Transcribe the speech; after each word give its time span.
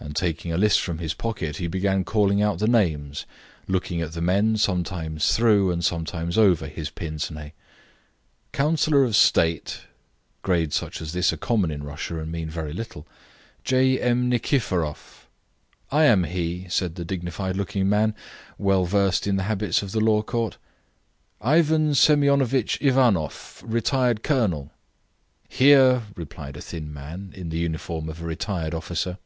And, 0.00 0.16
taking 0.16 0.52
a 0.52 0.58
list 0.58 0.80
from 0.80 0.98
his 0.98 1.14
pocket, 1.14 1.56
he 1.58 1.66
began 1.68 2.04
calling 2.04 2.42
out 2.42 2.58
the 2.58 2.66
names, 2.68 3.24
looking 3.66 4.02
at 4.02 4.12
the 4.12 4.20
men, 4.20 4.56
sometimes 4.58 5.34
through 5.34 5.70
and 5.72 5.82
sometimes 5.84 6.36
over 6.36 6.66
his 6.66 6.90
pince 6.90 7.30
nez. 7.30 7.52
"Councillor 8.52 9.02
of 9.04 9.14
State, 9.16 9.82
[grades 10.42 10.74
such 10.76 11.00
as 11.00 11.12
this 11.14 11.32
are 11.32 11.36
common 11.38 11.70
in 11.70 11.82
Russia, 11.84 12.18
and 12.20 12.30
mean 12.30 12.50
very 12.50 12.72
little] 12.74 13.06
J. 13.64 13.98
M. 13.98 14.28
Nikiforoff!" 14.28 15.26
"I 15.90 16.04
am 16.04 16.24
he," 16.24 16.66
said 16.68 16.96
the 16.96 17.04
dignified 17.04 17.56
looking 17.56 17.88
man, 17.88 18.14
well 18.58 18.84
versed 18.84 19.26
in 19.26 19.36
the 19.36 19.44
habits 19.44 19.80
of 19.80 19.92
the 19.92 20.00
law 20.00 20.22
court. 20.22 20.58
"Ivan 21.40 21.92
Semionovitch 21.94 22.78
Ivanoff, 22.82 23.62
retired 23.64 24.22
colonel!" 24.22 24.70
"Here!" 25.48 26.02
replied 26.14 26.58
a 26.58 26.60
thin 26.60 26.92
man, 26.92 27.32
in 27.34 27.48
the 27.48 27.58
uniform 27.58 28.08
of 28.10 28.20
a 28.20 28.24
retired 28.26 28.74
officer. 28.74 29.18